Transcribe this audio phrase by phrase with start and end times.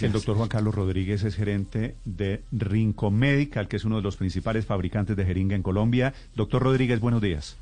[0.00, 4.16] El doctor Juan Carlos Rodríguez es gerente de Rinco Medical, que es uno de los
[4.16, 6.14] principales fabricantes de jeringa en Colombia.
[6.34, 7.58] Doctor Rodríguez, buenos días.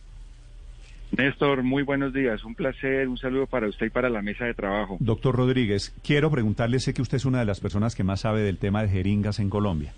[1.11, 2.45] Néstor, muy buenos días.
[2.45, 4.97] Un placer, un saludo para usted y para la mesa de trabajo.
[5.01, 8.43] Doctor Rodríguez, quiero preguntarle, sé que usted es una de las personas que más sabe
[8.43, 9.93] del tema de jeringas en Colombia.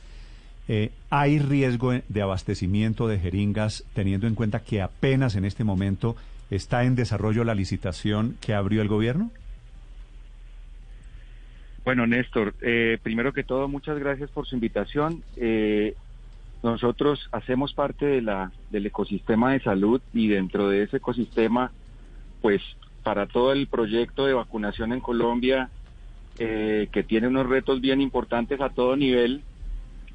[0.68, 6.16] Eh, ¿Hay riesgo de abastecimiento de jeringas teniendo en cuenta que apenas en este momento
[6.50, 9.30] está en desarrollo la licitación que abrió el gobierno?
[11.84, 15.24] Bueno, Néstor, eh, primero que todo, muchas gracias por su invitación.
[15.36, 15.94] Eh,
[16.62, 21.72] nosotros hacemos parte de la, del ecosistema de salud y dentro de ese ecosistema,
[22.40, 22.62] pues
[23.02, 25.70] para todo el proyecto de vacunación en Colombia,
[26.38, 29.42] eh, que tiene unos retos bien importantes a todo nivel,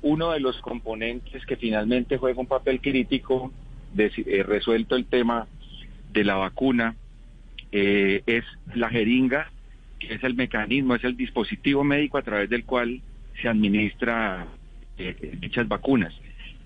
[0.02, 3.52] uno de los componentes que finalmente juega un papel crítico,
[3.94, 5.48] de, eh, resuelto el tema
[6.14, 6.96] de la vacuna,
[7.72, 9.52] eh, es la jeringa,
[10.00, 13.02] que es el mecanismo, es el dispositivo médico a través del cual
[13.42, 14.48] se administra
[14.98, 16.14] eh, dichas vacunas.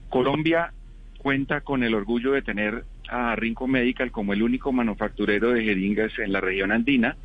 [0.09, 0.73] Colombia
[1.17, 6.17] cuenta con el orgullo de tener a Rinco Medical como el único manufacturero de jeringas
[6.19, 7.15] en la región andina.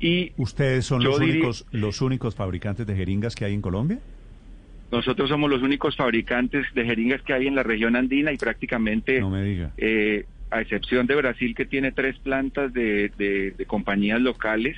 [0.00, 3.98] Y ¿Ustedes son los diría- únicos, los únicos fabricantes de jeringas que hay en Colombia?
[4.92, 9.20] Nosotros somos los únicos fabricantes de jeringas que hay en la región andina y prácticamente,
[9.20, 9.72] No me diga.
[9.76, 14.76] eh, a excepción de Brasil, que tiene tres plantas de, de- de compañías locales,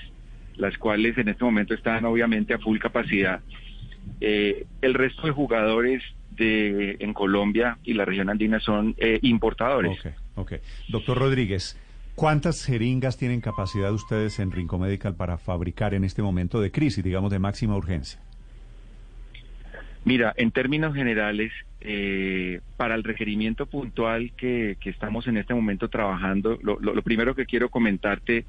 [0.59, 3.41] las cuales en este momento están obviamente a full capacidad.
[4.20, 9.92] Eh, el resto de jugadores de, en Colombia y la región andina son eh, importadores.
[9.98, 10.52] Ok, ok.
[10.89, 11.79] Doctor Rodríguez,
[12.14, 17.02] ¿cuántas jeringas tienen capacidad ustedes en Rinco Medical para fabricar en este momento de crisis,
[17.05, 18.20] digamos de máxima urgencia?
[20.05, 25.89] Mira, en términos generales, eh, para el requerimiento puntual que, que estamos en este momento
[25.89, 28.46] trabajando, lo, lo- lo primero que quiero comentarte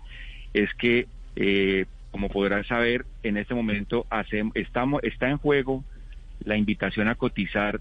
[0.53, 5.83] es que, eh, como podrás saber, en este momento hacem- estamos, está en juego
[6.43, 7.79] la invitación a cotizar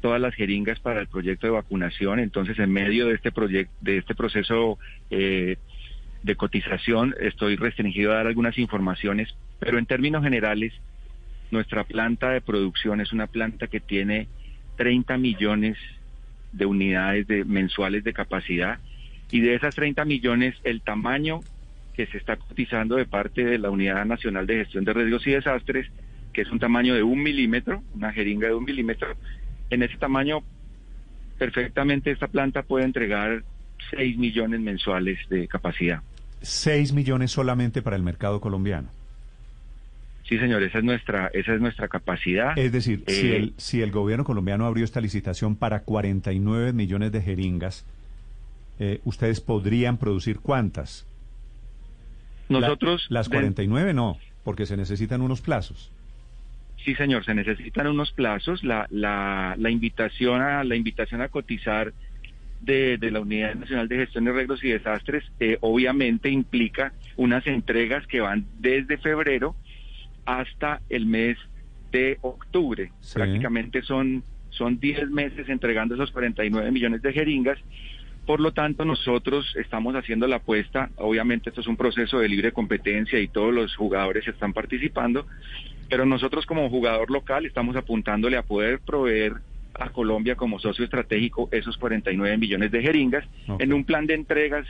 [0.00, 2.20] todas las jeringas para el proyecto de vacunación.
[2.20, 4.78] Entonces, en medio de este proyecto, de este proceso
[5.10, 5.56] eh,
[6.22, 9.28] de cotización, estoy restringido a dar algunas informaciones,
[9.58, 10.72] pero en términos generales,
[11.50, 14.28] nuestra planta de producción es una planta que tiene
[14.76, 15.76] 30 millones
[16.52, 18.78] de unidades de, mensuales de capacidad
[19.30, 21.40] y de esas 30 millones el tamaño
[21.98, 25.32] que se está cotizando de parte de la Unidad Nacional de Gestión de Riesgos y
[25.32, 25.88] Desastres,
[26.32, 29.16] que es un tamaño de un milímetro, una jeringa de un milímetro,
[29.68, 30.44] en ese tamaño
[31.38, 33.42] perfectamente esta planta puede entregar
[33.90, 36.00] 6 millones mensuales de capacidad.
[36.40, 38.86] 6 millones solamente para el mercado colombiano.
[40.28, 42.56] Sí, señor, esa es nuestra, esa es nuestra capacidad.
[42.56, 47.10] Es decir, si, Eh, el, si el gobierno colombiano abrió esta licitación para 49 millones
[47.10, 47.84] de jeringas,
[48.78, 51.04] eh, ¿ustedes podrían producir cuántas?
[52.48, 55.90] La- nosotros las de- 49 no, porque se necesitan unos plazos.
[56.84, 58.62] Sí, señor, se necesitan unos plazos.
[58.64, 61.92] La, la, la invitación a la invitación a cotizar
[62.60, 67.46] de, de la Unidad Nacional de Gestión de Riesgos y Desastres eh, obviamente implica unas
[67.46, 69.54] entregas que van desde febrero
[70.24, 71.36] hasta el mes
[71.92, 72.90] de octubre.
[73.00, 73.14] Sí.
[73.14, 77.58] Prácticamente son son 10 meses entregando esos 49 millones de jeringas.
[78.28, 80.90] Por lo tanto, nosotros estamos haciendo la apuesta.
[80.96, 85.26] Obviamente, esto es un proceso de libre competencia y todos los jugadores están participando.
[85.88, 89.32] Pero nosotros como jugador local estamos apuntándole a poder proveer
[89.72, 93.24] a Colombia como socio estratégico esos 49 millones de jeringas
[93.58, 94.66] en un plan de entregas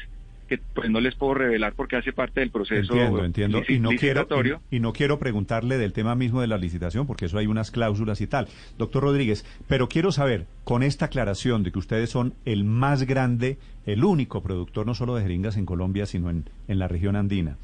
[0.49, 3.61] que pues no les puedo revelar porque hace parte del proceso Entiendo, entiendo.
[3.61, 4.61] lici- Y no, quiero, licitatorio.
[4.71, 7.71] y, y no quiero preguntarle del tema mismo de la licitación, porque eso hay unas
[7.71, 8.49] cláusulas y tal.
[8.79, 13.59] Doctor Rodríguez, pero quiero saber, con esta aclaración de que ustedes son el más grande,
[13.87, 17.57] el único productor no solo de jeringas en Colombia, sino en, en la región andina,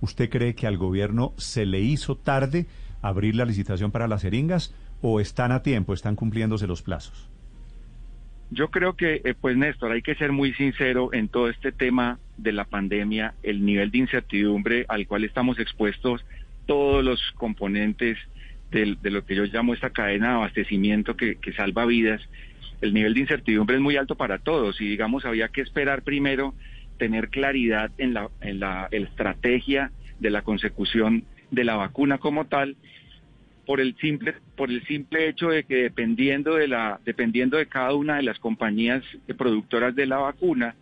[0.00, 2.66] ¿usted cree que al gobierno se le hizo tarde
[3.02, 7.28] abrir la licitación para las jeringas o están a tiempo, están cumpliéndose los plazos?
[8.50, 12.18] Yo creo que, eh, pues Néstor, hay que ser muy sincero en todo este tema
[12.42, 16.24] de la pandemia, el nivel de incertidumbre al cual estamos expuestos
[16.66, 18.18] todos los componentes
[18.70, 22.20] del- de lo que yo llamo esta cadena de abastecimiento que, que salva vidas.
[22.80, 26.54] El nivel de incertidumbre es muy alto para todos y digamos había que esperar primero
[26.98, 32.76] tener claridad en la, en la estrategia de la consecución de la vacuna como tal
[33.66, 37.94] por el simple por el simple hecho de que dependiendo de la dependiendo de cada
[37.94, 39.02] una de las compañías
[39.36, 40.74] productoras de la vacuna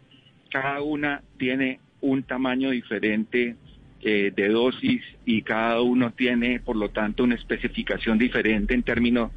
[0.50, 3.56] cada una tiene un tamaño diferente
[4.00, 9.32] eh, de dosis y cada uno tiene por lo tanto una especificación diferente en términos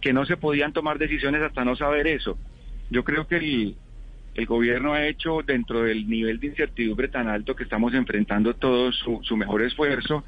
[0.00, 2.38] que no se podían tomar decisiones hasta no saber eso.
[2.90, 3.76] Yo creo que el,
[4.34, 8.96] el gobierno ha hecho dentro del nivel de incertidumbre tan alto que estamos enfrentando todos
[8.96, 10.24] su, su mejor esfuerzo.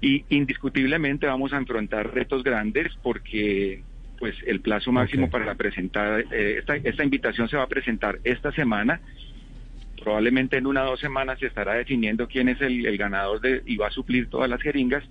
[0.00, 3.82] Y indiscutiblemente vamos a enfrentar retos grandes porque
[4.18, 8.52] pues el plazo máximo para presentar eh, esta, esta invitación se va a presentar esta
[8.52, 9.00] semana
[10.02, 13.62] probablemente en una o dos semanas se estará definiendo quién es el, el ganador de,
[13.66, 15.04] y va a suplir todas las jeringas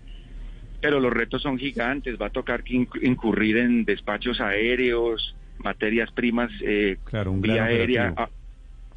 [0.81, 2.17] pero los retos son gigantes.
[2.19, 7.65] Va a tocar que inc- incurrir en despachos aéreos materias primas eh, Claro, un vía
[7.65, 8.29] aérea a,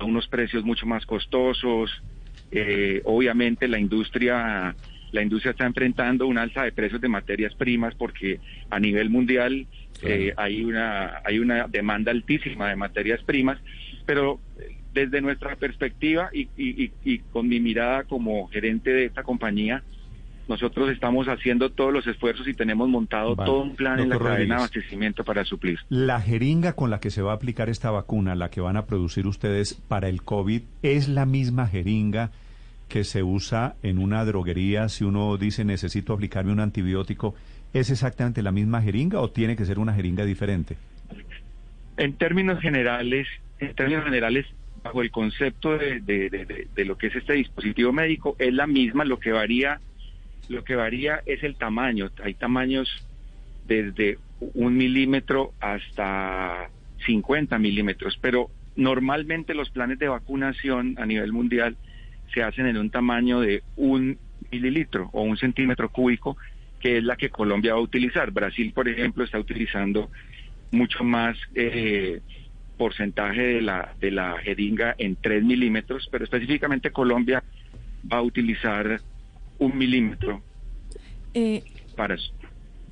[0.04, 2.02] unos precios mucho más costosos.
[2.50, 4.74] Eh, obviamente la industria
[5.12, 8.40] la industria está enfrentando un alza de precios de materias primas porque
[8.70, 9.66] a nivel mundial
[10.02, 13.58] eh, hay una hay una demanda altísima de materias primas,
[14.06, 14.40] pero
[14.94, 19.82] desde nuestra perspectiva y, y- y- y con mi mirada como gerente de esta compañía,
[20.48, 23.50] nosotros estamos haciendo todos los esfuerzos y tenemos montado Vale.
[23.50, 24.58] todo un plan en la Doctor cadena de Rodríguez.
[24.58, 25.78] abastecimiento para suplir.
[25.88, 28.84] La jeringa con la que se va a aplicar esta vacuna, la que van a
[28.86, 32.30] producir ustedes para el COVID, es la misma jeringa
[32.88, 37.34] que se usa en una droguería si uno dice necesito aplicarme un antibiótico.
[37.72, 40.76] ¿Es exactamente la misma jeringa o tiene que ser una jeringa diferente?
[41.96, 43.26] En términos generales,
[43.60, 44.46] en términos generales,
[44.84, 49.04] bajo el concepto de, de- lo que es este dispositivo médico, es la misma.
[49.06, 49.80] Lo que varía,
[50.48, 52.10] lo que varía es el tamaño.
[52.22, 52.88] Hay tamaños
[53.66, 54.18] desde
[54.52, 56.68] un milímetro hasta
[57.06, 61.76] 50 milímetros, pero normalmente los planes de vacunación a nivel mundial
[62.34, 64.18] se hacen en un tamaño de un
[64.50, 66.36] mililitro o un centímetro cúbico,
[66.80, 68.30] que es la que Colombia va a utilizar.
[68.32, 70.10] Brasil, por ejemplo, está utilizando
[70.72, 72.20] mucho más eh,
[72.76, 77.42] porcentaje de la, de la jeringa en 3 milímetros, pero específicamente Colombia
[78.10, 79.00] va a utilizar
[79.58, 80.42] un milímetro
[81.32, 81.62] Eh,
[81.96, 82.32] para eso.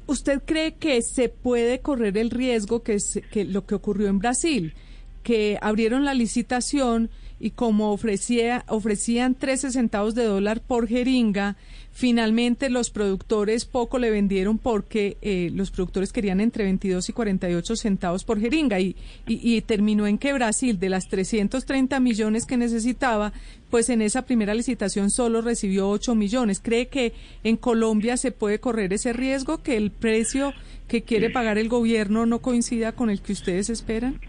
[0.06, 4.18] ¿Usted cree que se puede correr el riesgo que, es, que lo que ocurrió en
[4.18, 4.74] Brasil,
[5.22, 7.10] que abrieron la licitación
[7.42, 11.56] y como ofrecía, ofrecían 13 centavos de dólar por jeringa,
[11.90, 17.74] finalmente los productores poco le vendieron porque eh, los productores querían entre 22 y 48
[17.74, 18.94] centavos por jeringa y,
[19.26, 23.32] y, y terminó en que Brasil de las 330 millones que necesitaba,
[23.70, 26.60] pues en esa primera licitación solo recibió 8 millones.
[26.62, 27.12] ¿Cree que
[27.42, 30.54] en Colombia se puede correr ese riesgo, que el precio
[30.86, 34.20] que quiere pagar el gobierno no coincida con el que ustedes esperan?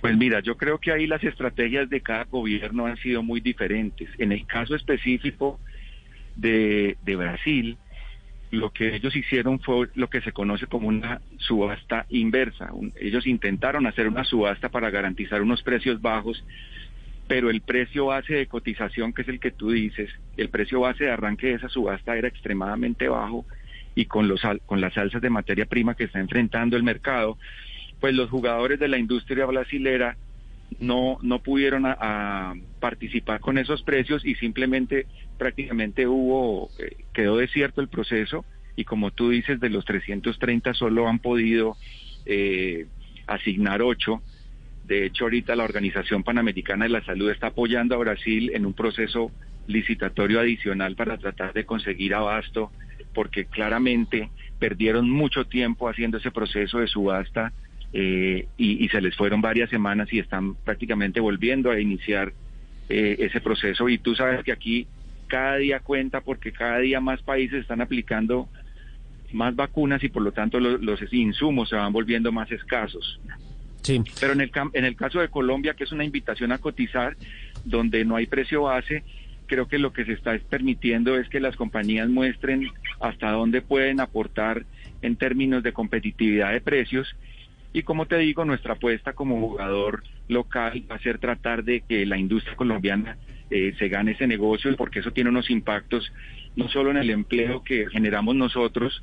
[0.00, 4.08] Pues mira, yo creo que ahí las estrategias de cada gobierno han sido muy diferentes.
[4.18, 5.58] En el caso específico
[6.36, 7.76] de, de Brasil,
[8.50, 12.70] lo que ellos hicieron fue lo que se conoce como una subasta inversa.
[13.00, 16.42] Ellos intentaron hacer una subasta para garantizar unos precios bajos,
[17.26, 21.04] pero el precio base de cotización, que es el que tú dices, el precio base
[21.04, 23.44] de arranque de esa subasta era extremadamente bajo
[23.94, 27.36] y con, los, con las alzas de materia prima que está enfrentando el mercado,
[28.00, 30.16] pues los jugadores de la industria brasilera
[30.80, 31.84] no, no pudieron
[32.80, 35.06] participar con esos precios y simplemente
[35.38, 38.44] prácticamente hubo, eh, quedó desierto el proceso
[38.76, 41.76] y como tú dices, de los 330 solo han podido
[42.26, 42.86] eh,
[43.26, 44.22] asignar 8.
[44.84, 48.74] De hecho, ahorita la Organización Panamericana de la Salud está apoyando a Brasil en un
[48.74, 49.32] proceso
[49.66, 52.70] licitatorio adicional para tratar de conseguir abasto,
[53.14, 57.52] porque claramente perdieron mucho tiempo haciendo ese proceso de subasta
[57.92, 62.32] eh, y, y se les fueron varias semanas y están prácticamente volviendo a iniciar
[62.88, 63.88] eh, ese proceso.
[63.88, 64.86] Y tú sabes que aquí
[65.26, 68.48] cada día cuenta porque cada día más países están aplicando
[69.32, 73.20] más vacunas y por lo tanto lo- los insumos se van volviendo más escasos.
[73.82, 74.02] Sí.
[74.20, 77.16] Pero en el, en el caso de Colombia, que es una invitación a cotizar,
[77.64, 79.02] donde no hay precio base,
[79.46, 82.68] creo que lo que se está permitiendo es que las compañías muestren
[83.00, 84.64] hasta dónde pueden aportar
[85.00, 87.14] en términos de competitividad de precios.
[87.72, 92.06] Y como te digo, nuestra apuesta como jugador local va a ser tratar de que
[92.06, 93.18] la industria colombiana
[93.50, 96.10] eh, se gane ese negocio, porque eso tiene unos impactos
[96.56, 99.02] no solo en el empleo que generamos nosotros,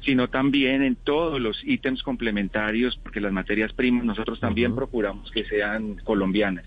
[0.00, 5.44] sino también en todos los ítems complementarios, porque las materias primas nosotros también procuramos que
[5.44, 6.66] sean colombianas.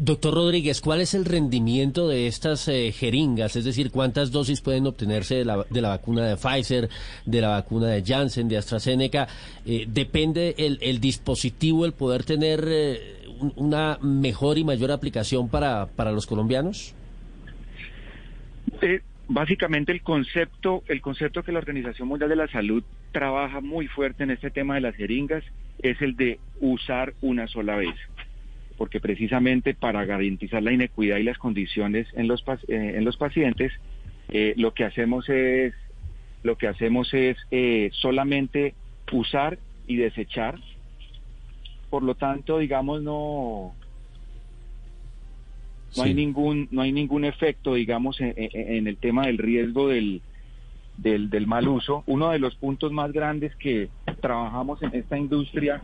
[0.00, 3.56] Doctor Rodríguez, ¿cuál es el rendimiento de estas eh, jeringas?
[3.56, 6.88] Es decir, ¿cuántas dosis pueden obtenerse de la, de la vacuna de Pfizer,
[7.26, 9.26] de la vacuna de Janssen, de AstraZeneca?
[9.66, 13.00] Eh, ¿Depende el, el dispositivo, el poder tener eh,
[13.40, 16.94] un- una mejor y mayor aplicación para, para los colombianos?
[19.26, 24.22] Básicamente el concepto, el concepto que la Organización Mundial de la Salud trabaja muy fuerte
[24.22, 25.42] en este tema de las jeringas
[25.82, 27.94] es el de usar una sola vez,
[28.78, 33.72] porque precisamente para garantizar la inequidad y las condiciones en los eh, en los pacientes,
[34.30, 35.74] eh, lo que hacemos es
[36.44, 38.74] lo que hacemos es eh, solamente
[39.12, 40.58] usar y desechar.
[41.90, 43.74] Por lo tanto, digamos no
[45.96, 49.88] no hay ningún no hay ningún efecto digamos en, en- en el tema del riesgo
[49.88, 50.20] del,
[50.98, 53.88] del del mal uso uno de los puntos más grandes que
[54.20, 55.80] trabajamos en esta industria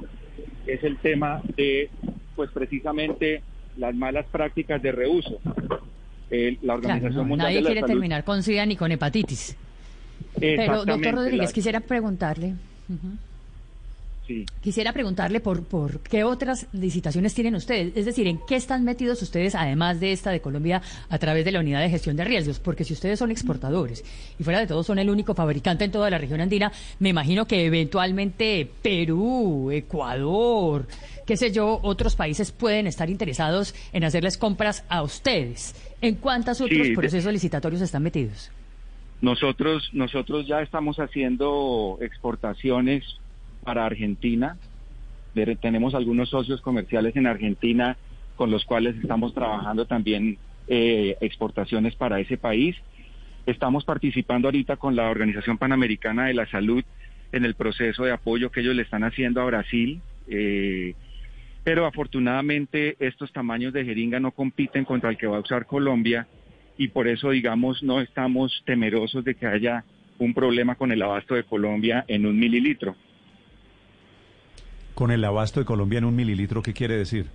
[0.66, 1.88] es el tema de
[2.35, 3.43] pues precisamente
[3.76, 5.41] las malas prácticas de reuso
[6.31, 8.76] El- la Claro, organización no, mundial nadie de la quiere salud terminar con SIDA ni
[8.76, 9.57] con hepatitis.
[10.38, 12.55] Pero, doctor Rodríguez, la- quisiera preguntarle,
[12.88, 13.09] ujú,
[14.26, 14.45] sí.
[14.61, 17.93] quisiera preguntarle por, por qué otras licitaciones tienen ustedes.
[17.97, 21.53] Es decir, ¿en qué están metidos ustedes, además de esta de Colombia, a través de
[21.53, 22.59] la unidad de gestión de riesgos?
[22.59, 24.03] Porque si ustedes son exportadores
[24.38, 27.47] y fuera de todo son el único fabricante en toda la región andina, me imagino
[27.47, 30.87] que eventualmente Perú, Ecuador,
[31.26, 35.75] qué sé yo, otros países pueden estar interesados en hacerles compras a ustedes.
[36.00, 38.50] ¿En cuántos otros Sí, de- procesos licitatorios están metidos?
[39.21, 43.04] Nosotros, nosotros ya estamos haciendo exportaciones
[43.62, 44.59] para Argentina.
[45.61, 47.97] Tenemos algunos socios comerciales en Argentina
[48.37, 52.76] con los cuales estamos trabajando también eh, exportaciones para ese país.
[53.47, 56.83] Estamos participando ahorita con la Organización Panamericana de la Salud
[57.33, 60.00] en el proceso de apoyo que ellos le están haciendo a Brasil.
[60.28, 60.95] eh,
[61.64, 66.28] pero afortunadamente estos tamaños de jeringa no compiten contra el que va a usar Colombia
[66.76, 69.85] y por eso, digamos, no estamos temerosos de que haya
[70.18, 72.94] un problema con el abasto de Colombia en un mililitro.
[74.94, 77.26] Con el abasto de Colombia en un mililitro, ¿qué quiere decir?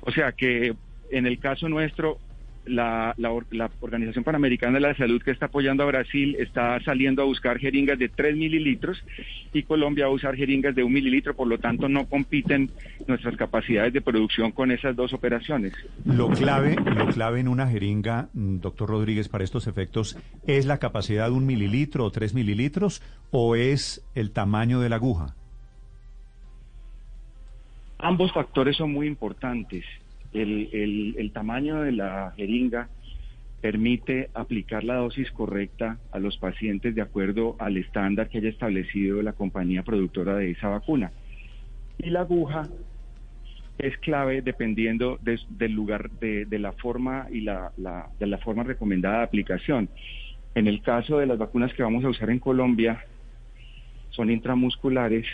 [0.00, 0.74] O sea que
[1.10, 2.18] en el caso nuestro,
[2.66, 7.22] la, la la Organización Panamericana de la Salud que está apoyando a Brasil está saliendo
[7.22, 9.02] a buscar jeringas de 3 mililitros
[9.52, 12.70] y Colombia va a usar jeringas de un mililitro, por lo tanto no compiten
[13.06, 15.72] nuestras capacidades de producción con esas dos operaciones.
[16.04, 21.26] Lo clave, lo clave en una jeringa, doctor Rodríguez, para estos efectos, ¿es la capacidad
[21.26, 25.34] de un mililitro o tres mililitros o es el tamaño de la aguja?
[27.98, 29.84] Ambos factores son muy importantes.
[30.34, 32.88] El, el- tamaño de la jeringa
[33.60, 39.22] permite aplicar la dosis correcta a los pacientes de acuerdo al estándar que haya establecido
[39.22, 41.12] la compañía productora de esa vacuna.
[41.98, 42.68] Y la aguja
[43.78, 48.38] es clave dependiendo de- del lugar, de, de la forma y la, la- de la
[48.38, 49.88] forma recomendada de aplicación.
[50.54, 53.02] En el caso de las vacunas que vamos a usar en Colombia,
[54.10, 55.26] son intramusculares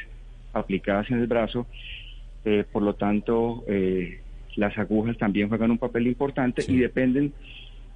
[0.52, 1.66] aplicadas en el brazo
[2.44, 4.22] eh, por lo tanto, eh,
[4.56, 7.32] las agujas también juegan un papel importante y dependen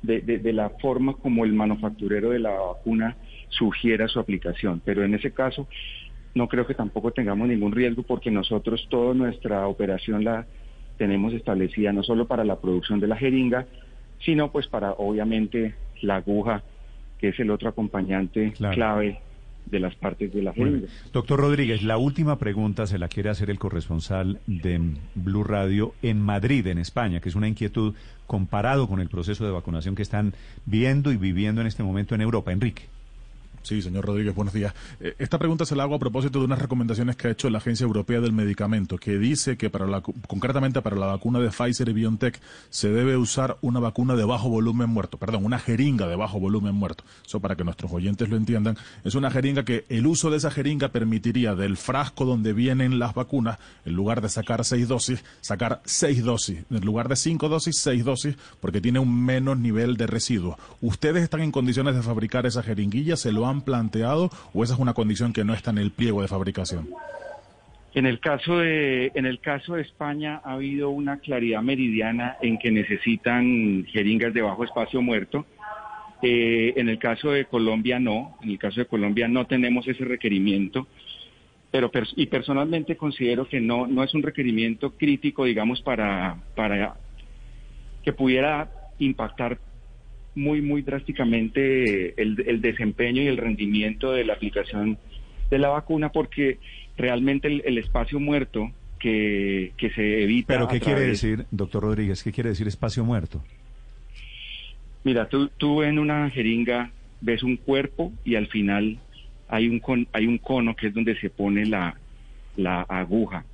[0.03, 3.17] de, de- de la forma como el manufacturero de la vacuna
[3.49, 4.81] sugiera su aplicación.
[4.85, 5.67] Pero en ese caso,
[6.35, 10.47] no creo que tampoco tengamos ningún riesgo porque nosotros toda nuestra operación la
[10.99, 13.67] tenemos establecida no solo para la producción de la jeringa,
[14.21, 16.63] sino pues para obviamente la aguja,
[17.19, 18.75] que es el otro acompañante Claro.
[18.75, 19.19] clave
[19.67, 20.87] de las partes de la bien.
[21.13, 24.81] Doctor Rodríguez, la última pregunta se la quiere hacer el corresponsal de
[25.15, 27.95] Blue Radio en Madrid, en España, que es una inquietud
[28.27, 30.35] comparado con el proceso de vacunación que están
[30.67, 32.53] viendo y viviendo en este momento en Europa.
[32.53, 32.85] Enrique.
[33.65, 34.75] Sí, señor Rodríguez, buenos días.
[35.01, 37.57] Eh, Esta pregunta se la hago a propósito de unas recomendaciones que ha hecho la
[37.57, 41.89] Agencia Europea del Medicamento, que dice que para la, concretamente para la vacuna de Pfizer
[41.89, 46.15] y BioNTech se debe usar una vacuna de bajo volumen muerto, perdón, una jeringa de
[46.15, 47.05] bajo volumen muerto.
[47.27, 50.51] Eso para que nuestros oyentes lo entiendan, es una jeringa que el uso de esa
[50.51, 55.81] jeringa permitiría del frasco donde vienen las vacunas, en lugar de sacar seis dosis, sacar
[55.87, 60.07] seis dosis, en lugar de cinco dosis, seis dosis, porque tiene un menos nivel de
[60.07, 60.57] residuos.
[60.83, 63.17] ¿Ustedes están en condiciones de fabricar esa jeringuilla?
[63.17, 66.23] ¿Se lo han planteado o esa es una condición que no está en el pliego
[66.23, 66.89] de fabricación?
[67.95, 72.59] En el caso de en el caso de España ha habido una claridad meridiana en
[72.59, 75.47] que necesitan jeringas de bajo espacio muerto.
[76.21, 80.05] Eh, en el caso de Colombia no, en el caso de Colombia no tenemos ese
[80.05, 80.89] requerimiento,
[81.71, 86.97] pero y personalmente considero que no no es un requerimiento crítico, digamos, para para
[88.03, 89.59] que pudiera impactar
[90.35, 94.99] muy muy drásticamente el, el desempeño y el rendimiento de la aplicación
[95.51, 96.59] de la vacuna, porque
[96.97, 100.55] realmente el, el espacio muerto que, que se evita.
[100.55, 102.23] ¿Pero qué quiere decir, doctor Rodríguez?
[102.23, 103.45] ¿Qué quiere decir espacio muerto?
[105.05, 108.99] Mira, tú, tú en una jeringa ves un cuerpo y al final
[109.49, 111.95] hay un, con- hay un cono que es donde se pone la,
[112.57, 113.45] la aguja.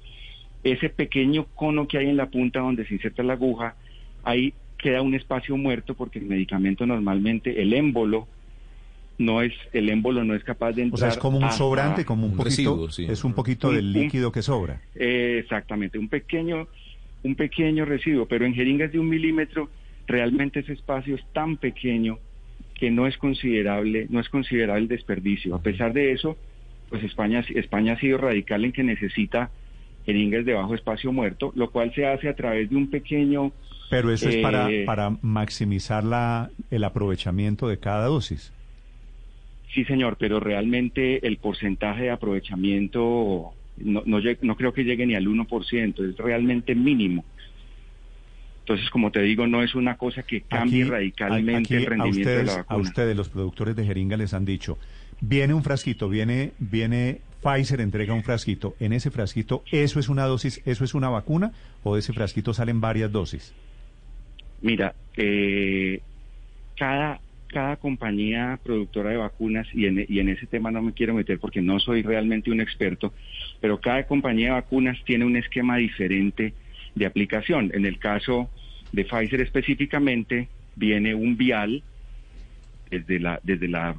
[0.62, 3.74] Ese pequeño cono que hay en la punta donde se inserta la aguja,
[4.22, 8.26] hay queda un espacio muerto porque el medicamento normalmente, el émbolo,
[9.18, 11.00] no es, el émbolo no es capaz de O entrar.
[11.00, 13.06] sea, es como un sobrante, como un, Un poquito, residuo, sí.
[13.08, 14.80] es un poquito Un- del un- líquido que sobra.
[14.94, 16.66] Eh, exactamente, un pequeño,
[17.22, 19.70] un pequeño residuo, pero en jeringas de un milímetro
[20.06, 22.18] realmente ese espacio es tan pequeño
[22.74, 25.54] que no es considerable, no es considerable el desperdicio.
[25.54, 26.36] A pesar de eso,
[26.88, 29.50] pues España, España ha sido radical en que necesita
[30.06, 33.52] jeringas de bajo espacio muerto, lo cual se hace a través de un pequeño
[33.90, 38.52] Pero eso es para, Eh, para maximizar la, el aprovechamiento de cada dosis.
[39.74, 45.14] Sí, señor, pero realmente el porcentaje de aprovechamiento no, no, no creo que llegue ni
[45.14, 47.24] al 1%, es realmente mínimo.
[48.60, 52.28] Entonces, como te digo, no es una cosa que cambie Aquí- radicalmente aquí el rendimiento
[52.30, 52.80] a ustedes, de la A vacuna.
[52.82, 54.78] ustedes, los productores de jeringa, les han dicho,
[55.20, 58.76] viene un frasquito, viene, viene Pfizer, entrega un frasquito.
[58.80, 61.52] En ese frasquito, ¿eso es una dosis, eso es una vacuna?
[61.82, 63.54] ¿O de ese frasquito salen varias dosis?
[64.62, 66.00] Mira, eh,
[66.76, 71.14] cada, cada compañía productora de vacunas, y en, y en ese tema no me quiero
[71.14, 73.12] meter porque no soy realmente un experto,
[73.60, 76.54] pero cada compañía de vacunas tiene un esquema diferente
[76.94, 77.70] de aplicación.
[77.74, 78.50] En el caso
[78.92, 81.82] de Pfizer específicamente, viene un vial,
[82.90, 83.96] desde la, desde la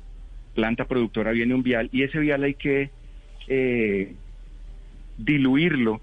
[0.53, 2.89] planta productora viene un vial, y ese vial hay que
[3.47, 4.13] eh,
[5.17, 6.01] diluirlo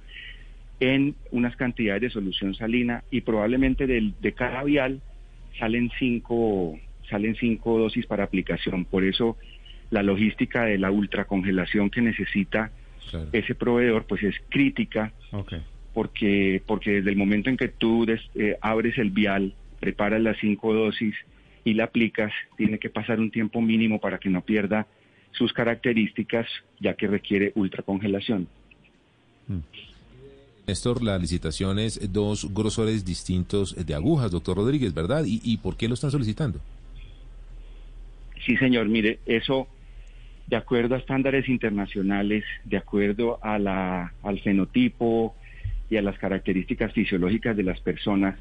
[0.80, 5.00] en unas cantidades de solución salina y probablemente del, de cada vial
[5.58, 6.78] salen cinco,
[7.10, 8.84] salen cinco dosis para aplicación.
[8.84, 9.36] Por eso
[9.90, 12.72] la logística de la ultracongelación que necesita
[13.10, 13.30] Claro.
[13.32, 15.14] ese proveedor pues es crítica
[15.94, 20.36] porque, porque desde el momento en que tú des- eh, abres el vial, preparas las
[20.38, 21.14] cinco dosis
[21.64, 24.86] y la aplicas, tiene que pasar un tiempo mínimo para que no pierda
[25.32, 26.46] sus características,
[26.80, 28.46] ya que requiere ultracongelación.
[30.68, 35.24] Néstor, la licitación es dos grosores distintos de agujas, doctor Rodríguez, ¿verdad?
[35.26, 36.60] ¿Y, por qué lo están solicitando?
[38.44, 39.66] Sí, señor, mire, eso
[40.46, 45.34] de acuerdo a estándares internacionales, de acuerdo a la, al fenotipo
[45.88, 48.38] y a las características fisiológicas de las personas.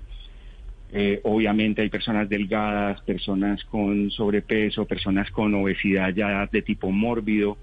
[0.91, 7.57] Eh, obviamente hay personas delgadas, personas con sobrepeso, personas con obesidad ya de tipo mórbido.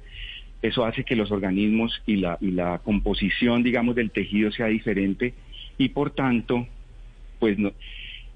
[0.64, 5.34] Eso hace que los organismos y la, composición, digamos, del tejido sea diferente
[5.76, 6.66] y por tanto,
[7.38, 7.72] pues no,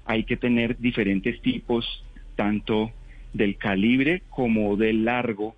[0.05, 2.91] hay que tener diferentes tipos, tanto
[3.33, 5.55] del calibre como del largo,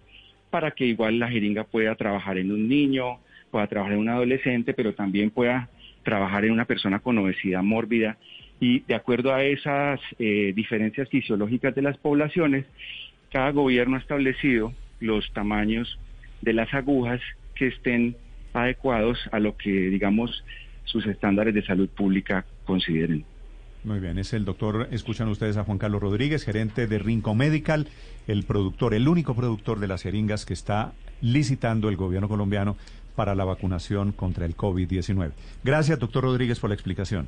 [0.50, 3.18] para que igual la jeringa pueda trabajar en un niño,
[3.52, 5.70] pueda trabajar en un adolescente, pero también pueda
[6.04, 8.16] trabajar en una persona con obesidad mórbida.
[8.62, 12.66] Y de acuerdo a esas eh, diferencias fisiológicas de las poblaciones,
[13.30, 16.00] cada gobierno ha establecido los tamaños
[16.42, 17.22] de las agujas
[17.56, 18.16] que estén
[18.54, 20.44] adecuados a lo que, digamos,
[20.86, 23.26] sus estándares de salud pública consideren.
[23.84, 27.88] Muy bien, es el doctor, escuchan ustedes a Juan Carlos Rodríguez, gerente de Rincon Medical,
[28.28, 32.78] el productor, el único productor de las jeringas que está licitando el gobierno colombiano
[33.16, 35.32] para la vacunación contra el COVID-19.
[35.64, 37.28] Gracias, doctor Rodríguez, por la explicación.